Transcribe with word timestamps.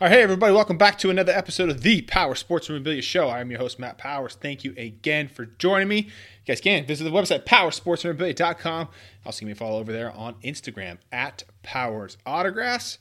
All 0.00 0.08
right, 0.08 0.16
hey 0.16 0.22
everybody, 0.24 0.52
welcome 0.52 0.76
back 0.76 0.98
to 0.98 1.10
another 1.10 1.30
episode 1.30 1.70
of 1.70 1.82
the 1.82 2.02
Power 2.02 2.34
Sports 2.34 2.68
Memorabilia 2.68 3.00
Show. 3.00 3.30
I'm 3.30 3.48
your 3.52 3.60
host, 3.60 3.78
Matt 3.78 3.96
Powers. 3.96 4.34
Thank 4.34 4.64
you 4.64 4.74
again 4.76 5.28
for 5.28 5.46
joining 5.46 5.86
me. 5.86 5.98
You 5.98 6.10
guys 6.48 6.60
can 6.60 6.84
visit 6.84 7.04
the 7.04 7.10
website, 7.10 7.44
powersportsmemorabilia.com. 7.44 8.88
Also, 9.24 9.38
give 9.38 9.46
me 9.46 9.52
a 9.52 9.54
follow 9.54 9.78
over 9.78 9.92
there 9.92 10.10
on 10.10 10.34
Instagram 10.42 10.98
at 11.12 11.44
Powers 11.62 12.16
Autographs. 12.26 12.98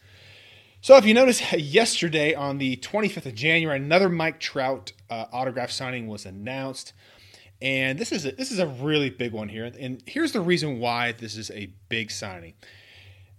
So, 0.81 0.95
if 0.95 1.03
you 1.03 1.15
notice, 1.15 1.51
yesterday 1.53 2.35
on 2.35 2.59
the 2.59 2.77
25th 2.77 3.25
of 3.25 3.33
January, 3.33 3.77
another 3.77 4.07
Mike 4.07 4.39
Trout 4.39 4.91
uh, 5.09 5.25
autograph 5.33 5.71
signing 5.71 6.05
was 6.05 6.27
announced. 6.27 6.93
And 7.59 7.97
this 7.97 8.11
is 8.11 8.27
a, 8.27 8.33
this 8.33 8.51
is 8.51 8.59
a 8.59 8.67
really 8.67 9.09
big 9.09 9.31
one 9.31 9.49
here. 9.49 9.71
And 9.79 10.03
here's 10.05 10.31
the 10.31 10.41
reason 10.41 10.77
why 10.77 11.13
this 11.13 11.37
is 11.37 11.49
a 11.49 11.73
big 11.89 12.11
signing. 12.11 12.53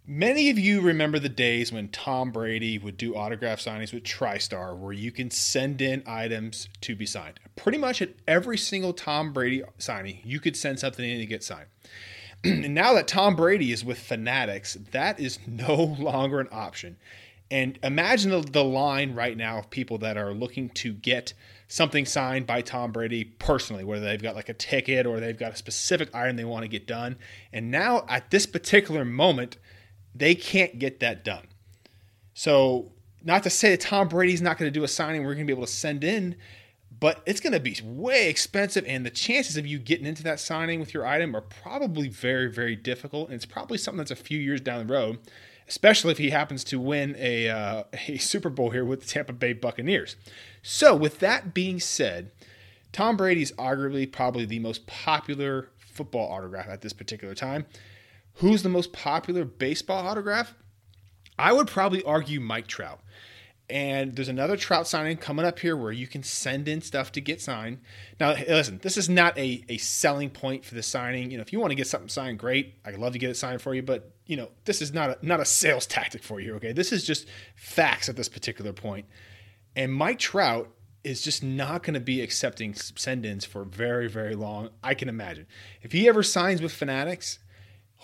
Many 0.07 0.50
of 0.50 0.59
you 0.59 0.82
remember 0.82 1.18
the 1.18 1.30
days 1.30 1.73
when 1.73 1.89
Tom 1.89 2.30
Brady 2.30 2.77
would 2.77 2.98
do 2.98 3.16
autograph 3.16 3.59
signings 3.59 3.91
with 3.91 4.03
TriStar, 4.03 4.77
where 4.77 4.93
you 4.93 5.11
can 5.11 5.30
send 5.30 5.80
in 5.80 6.03
items 6.07 6.68
to 6.82 6.94
be 6.94 7.07
signed. 7.07 7.40
Pretty 7.57 7.79
much 7.79 8.03
at 8.03 8.11
every 8.29 8.58
single 8.58 8.93
Tom 8.93 9.32
Brady 9.32 9.63
signing, 9.79 10.18
you 10.22 10.40
could 10.40 10.58
send 10.58 10.79
something 10.79 11.08
in 11.08 11.21
to 11.21 11.27
get 11.27 11.43
signed. 11.43 11.68
and 12.44 12.75
now 12.75 12.93
that 12.93 13.08
Tom 13.08 13.35
Brady 13.35 13.72
is 13.72 13.82
with 13.82 13.99
Fanatics, 13.99 14.75
that 14.93 15.18
is 15.18 15.39
no 15.46 15.75
longer 15.75 16.39
an 16.39 16.49
option. 16.52 16.99
And 17.50 17.79
imagine 17.82 18.30
the, 18.30 18.41
the 18.41 18.64
line 18.64 19.14
right 19.14 19.39
now 19.39 19.57
of 19.57 19.71
people 19.71 19.96
that 19.99 20.18
are 20.18 20.35
looking 20.35 20.68
to 20.71 20.93
get 20.93 21.32
something 21.66 22.05
signed 22.05 22.46
by 22.46 22.61
Tom 22.61 22.93
Brady 22.93 23.25
personally, 23.25 23.85
whether 23.85 24.05
they've 24.05 24.21
got 24.21 24.35
like 24.35 24.50
a 24.50 24.55
ticket 24.55 25.07
or 25.07 25.18
they've 25.18 25.39
got 25.39 25.52
a 25.52 25.57
specific 25.57 26.14
item 26.14 26.36
they 26.36 26.44
want 26.44 26.64
to 26.64 26.68
get 26.68 26.86
done. 26.86 27.16
And 27.55 27.71
now 27.71 28.05
at 28.07 28.30
this 28.30 28.44
particular 28.44 29.07
moment, 29.07 29.57
they 30.14 30.35
can't 30.35 30.79
get 30.79 31.00
that 31.00 31.25
done. 31.25 31.46
So, 32.34 32.92
not 33.22 33.42
to 33.45 33.50
say 33.50 33.70
that 33.70 33.81
Tom 33.81 34.09
Brady's 34.09 34.42
not 34.42 34.59
going 34.59 34.70
to 34.70 34.78
do 34.78 34.84
a 34.84 34.89
signing 34.89 35.22
we're 35.22 35.34
going 35.34 35.47
to 35.47 35.53
be 35.53 35.56
able 35.56 35.67
to 35.67 35.72
send 35.72 36.05
in, 36.05 36.36
but 37.00 37.22
it's 37.27 37.41
going 37.41 37.52
to 37.52 37.61
be 37.61 37.77
way 37.83 38.28
expensive, 38.28 38.84
and 38.86 39.05
the 39.05 39.11
chances 39.11 39.56
of 39.56 39.66
you 39.66 39.78
getting 39.78 40.06
into 40.06 40.22
that 40.25 40.41
signing 40.41 40.80
with 40.80 40.94
your 40.94 41.06
item 41.06 41.34
are 41.34 41.41
probably 41.41 42.08
very, 42.08 42.50
very 42.50 42.77
difficult. 42.77 43.28
And 43.28 43.34
it's 43.34 43.47
probably 43.47 43.78
something 43.78 43.98
that's 43.98 44.11
a 44.11 44.16
few 44.16 44.38
years 44.38 44.61
down 44.61 44.86
the 44.86 44.92
road, 44.92 45.19
especially 45.69 46.12
if 46.12 46.19
he 46.19 46.31
happens 46.31 46.64
to 46.64 46.78
win 46.78 47.16
a, 47.19 47.48
uh, 47.48 47.84
a 48.08 48.19
Super 48.19 48.50
Bowl 48.50 48.70
here 48.70 48.84
with 48.84 49.00
the 49.00 49.06
Tampa 49.06 49.33
Bay 49.33 49.53
Buccaneers. 49.53 50.16
So, 50.62 50.94
with 50.94 51.19
that 51.20 51.55
being 51.55 51.81
said, 51.81 52.31
Tom 52.92 53.16
Brady's 53.16 53.53
arguably 53.53 54.10
probably 54.10 54.44
the 54.44 54.60
most 54.60 54.86
popular 54.86 55.70
football 55.78 56.31
autograph 56.31 56.69
at 56.69 56.81
this 56.81 56.92
particular 56.92 57.34
time. 57.34 57.66
Who's 58.34 58.62
the 58.62 58.68
most 58.68 58.92
popular 58.92 59.44
baseball 59.44 60.06
autograph? 60.06 60.54
I 61.38 61.52
would 61.52 61.68
probably 61.68 62.02
argue 62.02 62.41
Mike 62.41 62.66
Trout. 62.66 63.00
And 63.70 64.14
there's 64.14 64.28
another 64.28 64.58
Trout 64.58 64.86
signing 64.86 65.16
coming 65.16 65.46
up 65.46 65.58
here 65.58 65.74
where 65.74 65.91
you 65.91 66.06
can 66.06 66.22
send 66.22 66.68
in 66.68 66.82
stuff 66.82 67.12
to 67.12 67.20
get 67.20 67.41
signed. 67.41 67.78
Now, 68.20 68.34
listen, 68.34 68.78
this 68.82 68.98
is 68.98 69.08
not 69.08 69.38
a, 69.38 69.64
a 69.70 69.78
selling 69.78 70.28
point 70.28 70.66
for 70.66 70.74
the 70.74 70.82
signing. 70.82 71.30
You 71.30 71.38
know, 71.38 71.42
if 71.42 71.52
you 71.52 71.60
want 71.60 71.70
to 71.70 71.76
get 71.76 71.86
something 71.86 72.10
signed, 72.10 72.38
great. 72.38 72.74
I'd 72.84 72.98
love 72.98 73.14
to 73.14 73.18
get 73.18 73.30
it 73.30 73.36
signed 73.36 73.62
for 73.62 73.74
you, 73.74 73.82
but 73.82 74.10
you 74.26 74.36
know, 74.36 74.50
this 74.64 74.82
is 74.82 74.92
not 74.92 75.10
a 75.10 75.26
not 75.26 75.41
a 75.41 75.44
sales 75.46 75.86
tactic 75.86 76.22
for 76.22 76.41
you. 76.41 76.54
Okay, 76.56 76.72
this 76.72 76.92
is 76.92 77.04
just 77.04 77.26
facts 77.56 78.08
at 78.08 78.16
this 78.16 78.28
particular 78.28 78.72
point. 78.72 79.06
And 79.74 79.92
Mike 79.92 80.19
Trout 80.19 80.70
is 81.02 81.22
just 81.22 81.42
not 81.42 81.82
going 81.82 81.94
to 81.94 82.00
be 82.00 82.20
accepting 82.20 82.74
send-ins 82.74 83.44
for 83.44 83.64
very, 83.64 84.08
very 84.08 84.34
long. 84.34 84.70
I 84.82 84.94
can 84.94 85.08
imagine 85.08 85.46
if 85.82 85.92
he 85.92 86.08
ever 86.08 86.22
signs 86.22 86.62
with 86.62 86.72
Fanatics, 86.72 87.38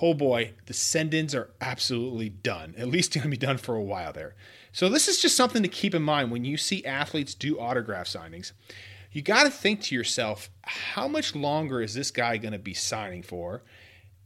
oh 0.01 0.15
boy, 0.15 0.53
the 0.67 0.75
send-ins 0.75 1.35
are 1.35 1.51
absolutely 1.61 2.29
done. 2.29 2.75
At 2.79 2.89
least 2.89 3.15
going 3.15 3.25
to 3.25 3.29
be 3.29 3.37
done 3.37 3.59
for 3.59 3.75
a 3.75 3.83
while 3.83 4.13
there. 4.13 4.35
So 4.73 4.89
this 4.89 5.09
is 5.09 5.21
just 5.21 5.37
something 5.37 5.63
to 5.63 5.69
keep 5.69 5.95
in 5.95 6.03
mind 6.03 6.31
when 6.31 6.45
you 6.45 6.57
see 6.57 6.85
athletes 6.85 7.35
do 7.35 7.59
autograph 7.59 8.07
signings. 8.07 8.53
You 9.13 9.23
got 9.23 9.45
to 9.45 9.51
think 9.51 9.81
to 9.83 9.95
yourself, 9.95 10.49
how 10.63 11.09
much 11.09 11.35
longer 11.35 11.83
is 11.83 11.95
this 11.95 12.11
guy 12.11 12.37
going 12.37 12.53
to 12.53 12.59
be 12.59 12.75
signing 12.75 13.23
for? 13.23 13.63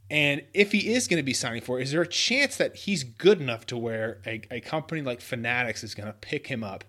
And 0.09 0.43
if 0.53 0.71
he 0.71 0.93
is 0.93 1.07
going 1.07 1.17
to 1.17 1.23
be 1.23 1.33
signing 1.33 1.61
for, 1.61 1.79
is 1.79 1.91
there 1.91 2.03
a 2.03 2.07
chance 2.07 2.57
that 2.57 2.75
he's 2.75 3.03
good 3.03 3.41
enough 3.41 3.65
to 3.67 3.77
where 3.77 4.19
a, 4.25 4.41
a 4.51 4.61
company 4.61 5.01
like 5.01 5.19
Fanatics 5.21 5.83
is 5.83 5.95
going 5.95 6.07
to 6.07 6.13
pick 6.13 6.47
him 6.47 6.63
up 6.63 6.83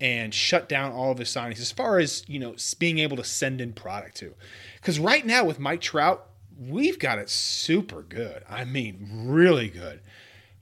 and 0.00 0.32
shut 0.32 0.68
down 0.68 0.92
all 0.92 1.10
of 1.10 1.18
his 1.18 1.28
signings 1.28 1.60
as 1.60 1.72
far 1.72 1.98
as, 1.98 2.24
you 2.28 2.38
know, 2.38 2.54
being 2.78 3.00
able 3.00 3.16
to 3.16 3.24
send 3.24 3.60
in 3.60 3.72
product 3.72 4.16
to? 4.18 4.34
Because 4.76 5.00
right 5.00 5.26
now 5.26 5.44
with 5.44 5.58
Mike 5.58 5.80
Trout, 5.80 6.28
we've 6.58 6.98
got 6.98 7.18
it 7.18 7.30
super 7.30 8.02
good. 8.02 8.42
I 8.48 8.64
mean, 8.64 9.08
really 9.26 9.68
good. 9.68 10.00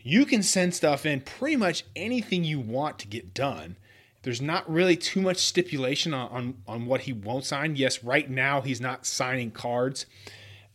You 0.01 0.25
can 0.27 0.43
send 0.43 0.75
stuff 0.75 1.07
in 1.07 1.21
pretty 1.21 1.57
much 1.57 1.85
anything 1.95 2.45
you 2.45 2.61
want 2.61 2.99
to 3.01 3.07
get 3.07 3.35
done. 3.35 3.77
There's 4.23 4.41
not 4.41 4.71
really 4.71 4.97
too 4.97 5.21
much 5.21 5.39
stipulation 5.39 6.15
on, 6.15 6.31
on, 6.31 6.55
on 6.67 6.87
what 6.87 7.03
he 7.03 7.13
won't 7.13 7.45
sign. 7.45 7.77
Yes, 7.77 8.05
right 8.05 8.29
now 8.29 8.61
he's 8.61 8.81
not 8.81 9.07
signing 9.07 9.51
cards. 9.51 10.07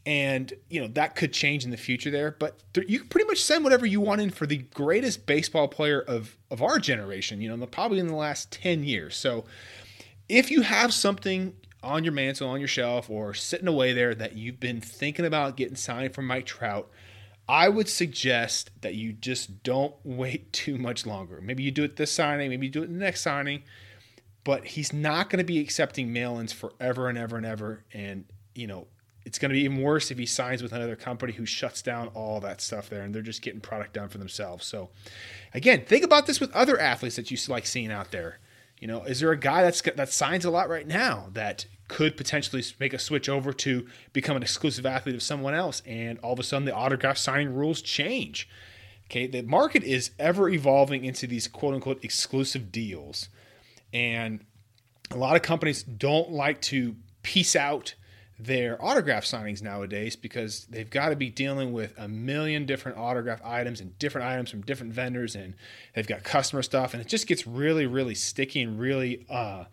And, 0.05 0.53
you 0.69 0.79
know, 0.79 0.87
that 0.89 1.15
could 1.15 1.33
change 1.33 1.65
in 1.65 1.71
the 1.71 1.77
future 1.77 2.09
there. 2.09 2.35
But 2.37 2.59
there, 2.73 2.85
you 2.85 2.99
can 2.99 3.09
pretty 3.09 3.27
much 3.27 3.41
send 3.41 3.63
whatever 3.65 3.85
you 3.85 3.99
want 3.99 4.21
in 4.21 4.29
for 4.29 4.45
the 4.45 4.57
greatest 4.57 5.25
baseball 5.25 5.67
player 5.67 6.01
of, 6.01 6.37
of 6.49 6.61
our 6.61 6.79
generation, 6.79 7.41
you 7.41 7.55
know, 7.55 7.65
probably 7.65 7.99
in 7.99 8.07
the 8.07 8.15
last 8.15 8.51
10 8.51 8.85
years. 8.85 9.17
So 9.17 9.43
if 10.29 10.49
you 10.49 10.61
have 10.61 10.93
something 10.93 11.53
on 11.87 12.03
your 12.03 12.13
mantle, 12.13 12.49
on 12.49 12.59
your 12.59 12.67
shelf, 12.67 13.09
or 13.09 13.33
sitting 13.33 13.67
away 13.67 13.93
there 13.93 14.13
that 14.13 14.35
you've 14.35 14.59
been 14.59 14.81
thinking 14.81 15.25
about 15.25 15.55
getting 15.55 15.75
signed 15.75 16.13
from 16.13 16.27
Mike 16.27 16.45
Trout, 16.45 16.89
I 17.47 17.69
would 17.69 17.87
suggest 17.87 18.71
that 18.81 18.95
you 18.95 19.13
just 19.13 19.63
don't 19.63 19.95
wait 20.03 20.51
too 20.51 20.77
much 20.77 21.05
longer. 21.05 21.39
Maybe 21.41 21.63
you 21.63 21.71
do 21.71 21.83
it 21.83 21.95
this 21.95 22.11
signing, 22.11 22.49
maybe 22.49 22.67
you 22.67 22.71
do 22.71 22.83
it 22.83 22.87
the 22.87 22.93
next 22.93 23.21
signing, 23.21 23.63
but 24.43 24.65
he's 24.65 24.91
not 24.91 25.29
going 25.29 25.39
to 25.39 25.45
be 25.45 25.59
accepting 25.59 26.11
mail 26.11 26.39
ins 26.39 26.53
forever 26.53 27.07
and 27.07 27.17
ever 27.17 27.37
and 27.37 27.45
ever. 27.45 27.83
And, 27.93 28.25
you 28.53 28.67
know, 28.67 28.87
it's 29.25 29.39
going 29.39 29.49
to 29.49 29.53
be 29.53 29.61
even 29.61 29.81
worse 29.81 30.11
if 30.11 30.17
he 30.17 30.25
signs 30.25 30.61
with 30.61 30.73
another 30.73 30.95
company 30.95 31.33
who 31.33 31.45
shuts 31.45 31.81
down 31.81 32.09
all 32.09 32.39
that 32.41 32.61
stuff 32.61 32.89
there 32.89 33.01
and 33.01 33.13
they're 33.13 33.21
just 33.21 33.41
getting 33.41 33.59
product 33.59 33.93
done 33.93 34.09
for 34.09 34.17
themselves. 34.17 34.65
So, 34.65 34.89
again, 35.53 35.85
think 35.85 36.03
about 36.03 36.27
this 36.27 36.39
with 36.39 36.53
other 36.53 36.79
athletes 36.79 37.15
that 37.15 37.31
you 37.31 37.37
like 37.47 37.65
seeing 37.65 37.91
out 37.91 38.11
there. 38.11 38.39
You 38.79 38.87
know, 38.87 39.03
is 39.03 39.19
there 39.21 39.31
a 39.31 39.37
guy 39.37 39.63
that's 39.63 39.81
that 39.81 40.09
signs 40.09 40.45
a 40.45 40.51
lot 40.51 40.69
right 40.69 40.87
now 40.87 41.29
that 41.33 41.65
could 41.87 42.17
potentially 42.17 42.63
make 42.79 42.93
a 42.93 42.99
switch 42.99 43.29
over 43.29 43.53
to 43.53 43.87
become 44.13 44.35
an 44.35 44.43
exclusive 44.43 44.85
athlete 44.85 45.15
of 45.15 45.23
someone 45.23 45.53
else, 45.53 45.81
and 45.85 46.19
all 46.19 46.33
of 46.33 46.39
a 46.39 46.43
sudden 46.43 46.65
the 46.65 46.73
autograph 46.73 47.17
signing 47.17 47.53
rules 47.53 47.81
change? 47.81 48.49
Okay, 49.05 49.27
the 49.27 49.41
market 49.41 49.83
is 49.83 50.11
ever 50.19 50.49
evolving 50.49 51.05
into 51.05 51.27
these 51.27 51.47
quote 51.47 51.73
unquote 51.73 52.03
exclusive 52.03 52.71
deals, 52.71 53.29
and 53.93 54.45
a 55.11 55.17
lot 55.17 55.35
of 55.35 55.41
companies 55.41 55.83
don't 55.83 56.31
like 56.31 56.61
to 56.61 56.95
piece 57.23 57.55
out 57.55 57.95
their 58.39 58.83
autograph 58.83 59.23
signings 59.23 59.63
nowadays 59.63 60.15
because 60.15 60.65
they've 60.65 60.89
got 60.89 61.09
to 61.09 61.15
be 61.15 61.29
dealing 61.29 61.73
with 61.73 61.93
a 61.97 62.07
million 62.07 62.65
different 62.67 62.97
autograph 62.97 63.41
items 63.43 63.81
and 63.81 63.97
different 63.97 64.27
items 64.27 64.51
from 64.51 64.61
different 64.61 64.93
vendors 64.93 65.35
and 65.35 65.55
they've 65.95 66.07
got 66.07 66.23
customer 66.23 66.61
stuff 66.61 66.93
and 66.93 67.01
it 67.01 67.07
just 67.07 67.25
gets 67.25 67.47
really 67.47 67.87
really 67.87 68.13
sticky 68.13 68.61
and 68.61 68.79
really 68.79 69.25
uh, 69.29 69.63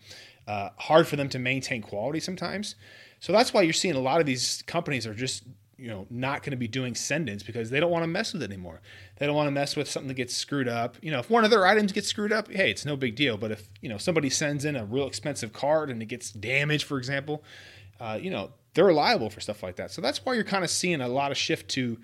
uh, 0.47 0.71
hard 0.77 1.07
for 1.07 1.17
them 1.17 1.29
to 1.31 1.39
maintain 1.39 1.83
quality 1.83 2.21
sometimes. 2.21 2.75
So 3.21 3.33
that's 3.33 3.55
why 3.55 3.63
you're 3.63 3.73
seeing 3.73 3.95
a 3.95 4.01
lot 4.01 4.21
of 4.21 4.27
these 4.27 4.63
companies 4.67 5.07
are 5.07 5.15
just 5.15 5.45
you 5.77 5.89
know 5.89 6.07
not 6.09 6.43
going 6.43 6.53
to 6.53 6.57
be 6.57 6.69
doing 6.69 6.95
send-ins 6.95 7.43
because 7.43 7.69
they 7.69 7.81
don't 7.81 7.91
want 7.91 8.05
to 8.05 8.09
mess 8.09 8.33
with 8.33 8.43
it 8.43 8.51
anymore. 8.51 8.81
They 9.17 9.27
don't 9.27 9.35
want 9.35 9.49
to 9.49 9.53
mess 9.53 9.75
with 9.75 9.91
something 9.91 10.09
that 10.09 10.15
gets 10.15 10.37
screwed 10.37 10.69
up. 10.69 10.97
You 11.03 11.11
know 11.11 11.19
if 11.19 11.31
one 11.31 11.45
of 11.45 11.51
their 11.51 11.67
items 11.67 11.91
gets 11.93 12.09
screwed 12.09 12.33
up 12.33 12.51
hey 12.51 12.71
it's 12.71 12.85
no 12.85 12.97
big 12.97 13.17
deal. 13.17 13.37
But 13.37 13.51
if 13.51 13.69
you 13.81 13.89
know 13.89 13.99
somebody 13.99 14.31
sends 14.31 14.65
in 14.65 14.77
a 14.77 14.85
real 14.85 15.07
expensive 15.07 15.53
card 15.53 15.91
and 15.91 16.01
it 16.01 16.07
gets 16.07 16.31
damaged 16.31 16.85
for 16.85 16.99
example 16.99 17.43
uh, 18.01 18.19
you 18.21 18.31
know, 18.31 18.53
they're 18.75 18.93
liable 18.93 19.31
for 19.31 19.41
stuff 19.41 19.63
like 19.63 19.77
that. 19.77 19.91
So 19.91 20.03
that's 20.03 20.25
why 20.25 20.35
you're 20.35 20.45
kind 20.45 20.65
of 20.65 20.71
seeing 20.71 21.01
a 21.01 21.09
lot 21.09 21.31
of 21.31 21.39
shift 21.39 21.71
to 21.71 21.99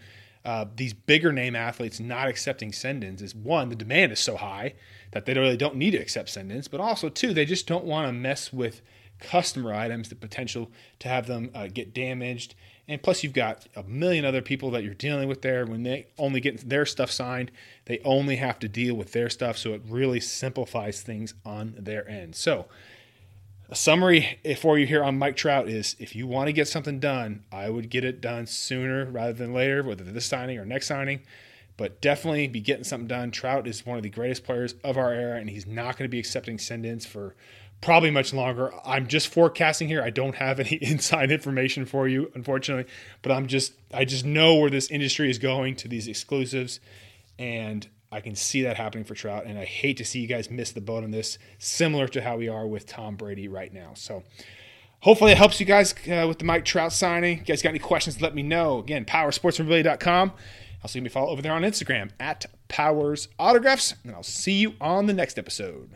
uh, 0.45 0.65
these 0.75 0.95
bigger 0.95 1.33
name 1.33 1.55
athletes 1.55 2.01
not 2.01 2.29
accepting 2.29 2.73
send-ins. 2.73 3.23
Is 3.23 3.35
one, 3.35 3.69
the 3.69 3.77
demand 3.77 4.13
is 4.13 4.21
so 4.21 4.37
high 4.37 4.75
that 5.13 5.27
they 5.27 5.35
really 5.35 5.57
don't 5.57 5.77
need 5.77 5.93
to 5.93 5.99
accept 5.99 6.31
send-ins, 6.31 6.69
but 6.69 6.81
also 6.81 7.09
two, 7.09 7.35
they 7.35 7.45
just 7.45 7.67
don't 7.67 7.85
want 7.85 8.09
to 8.09 8.13
mess 8.13 8.53
with 8.53 8.81
customer 9.19 9.75
items, 9.75 10.09
the 10.09 10.15
potential 10.15 10.71
to 10.99 11.09
have 11.09 11.27
them 11.27 11.51
uh, 11.55 11.67
get 11.67 11.93
damaged. 11.93 12.55
And 12.89 13.03
plus, 13.03 13.23
you've 13.23 13.35
got 13.35 13.67
a 13.77 13.83
million 13.85 14.25
other 14.25 14.43
people 14.43 14.71
that 14.73 14.83
you're 14.83 14.95
dealing 14.95 15.29
with 15.29 15.43
there. 15.43 15.65
When 15.67 15.85
they 15.85 16.07
only 16.19 16.41
get 16.41 16.69
their 16.69 16.87
stuff 16.87 17.11
signed, 17.11 17.53
they 17.85 18.01
only 18.05 18.37
have 18.37 18.59
to 18.61 18.69
deal 18.69 18.95
with 18.95 19.13
their 19.13 19.31
stuff. 19.31 19.57
So 19.59 19.75
it 19.75 19.83
really 19.87 20.21
simplifies 20.21 21.03
things 21.03 21.35
on 21.45 21.75
their 21.79 22.09
end. 22.09 22.35
So 22.35 22.67
a 23.71 23.77
summary 23.77 24.41
for 24.59 24.79
you 24.79 24.87
here 24.87 25.05
on 25.05 25.17
Mike 25.17 25.37
Trout 25.37 25.69
is 25.69 25.95
if 26.01 26.17
you 26.17 26.27
want 26.27 26.49
to 26.49 26.53
get 26.53 26.67
something 26.67 26.99
done, 26.99 27.45
I 27.53 27.71
would 27.71 27.89
get 27.89 28.05
it 28.05 28.21
done 28.21 28.47
sooner 28.47 29.05
rather 29.05 29.33
than 29.33 29.55
later, 29.55 29.85
whether 29.85 30.03
this 30.03 30.27
signing 30.27 30.59
or 30.59 30.65
next 30.65 30.89
signing. 30.89 31.21
But 31.77 32.01
definitely 32.03 32.49
be 32.49 32.61
getting 32.61 32.85
something 32.85 33.07
done. 33.07 33.31
Trout 33.31 33.67
is 33.67 33.87
one 33.87 33.97
of 33.97 34.03
the 34.03 34.11
greatest 34.11 34.45
players 34.45 34.75
of 34.85 34.99
our 34.99 35.13
era, 35.13 35.39
and 35.39 35.49
he's 35.49 35.67
not 35.67 35.97
going 35.97 36.09
to 36.09 36.11
be 36.11 36.19
accepting 36.19 36.59
send 36.59 36.85
ins 36.85 37.07
for 37.07 37.37
probably 37.81 38.11
much 38.11 38.35
longer. 38.35 38.73
I'm 38.85 39.07
just 39.07 39.29
forecasting 39.29 39.89
here. 39.89 40.03
I 40.03 40.11
don't 40.11 40.35
have 40.35 40.61
any 40.61 40.75
inside 40.83 41.31
information 41.31 41.87
for 41.87 42.09
you, 42.09 42.31
unfortunately, 42.35 42.93
but 43.23 43.33
I'm 43.33 43.47
just 43.47 43.75
I 43.95 44.05
just 44.05 44.25
know 44.25 44.57
where 44.57 44.69
this 44.69 44.91
industry 44.91 45.31
is 45.31 45.39
going 45.39 45.77
to 45.77 45.89
these 45.89 46.09
exclusives, 46.09 46.81
and 47.39 47.87
I 48.13 48.21
can 48.21 48.35
see 48.35 48.63
that 48.63 48.77
happening 48.77 49.05
for 49.05 49.15
Trout, 49.15 49.47
and 49.47 49.59
I 49.59 49.65
hate 49.65 49.97
to 49.99 50.05
see 50.05 50.21
you 50.21 50.27
guys 50.27 50.51
miss 50.51 50.73
the 50.73 50.81
boat 50.81 51.05
on 51.05 51.13
this, 51.13 51.39
similar 51.59 52.09
to 52.09 52.23
how 52.23 52.37
we 52.37 52.49
are 52.49 52.67
with 52.67 52.87
Tom 52.87 53.15
Brady 53.17 53.47
right 53.47 53.73
now. 53.73 53.93
So 53.95 54.25
hopefully 55.01 55.33
it 55.33 55.39
helps 55.39 55.61
you 55.61 55.67
guys 55.67 55.95
uh, 56.09 56.27
with 56.27 56.39
the 56.39 56.45
Mike 56.45 56.65
Trout 56.65 56.93
signing. 56.93 57.39
you 57.39 57.45
guys 57.45 57.63
got 57.63 57.71
any 57.71 57.79
questions, 57.79 58.21
let 58.21 58.35
me 58.35 58.43
know. 58.43 58.81
Again, 58.81 59.05
powersportsmemorabilia.com. 59.05 60.33
Also, 60.83 60.97
give 60.97 61.05
me 61.05 61.09
a 61.09 61.11
follow 61.11 61.31
over 61.31 61.43
there 61.43 61.53
on 61.53 61.63
Instagram 61.63 62.11
at 62.19 62.47
Powers 62.69 63.29
Autographs, 63.39 63.95
and 64.03 64.15
I'll 64.15 64.23
see 64.23 64.55
you 64.55 64.75
on 64.81 65.07
the 65.07 65.13
next 65.13 65.39
episode. 65.39 65.91